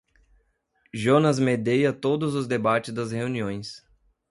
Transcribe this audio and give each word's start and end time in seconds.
Jonas 0.91 1.37
medeia 1.37 1.93
todos 1.93 2.33
os 2.33 2.47
debates 2.47 2.91
das 2.91 3.11
reuniões. 3.11 3.85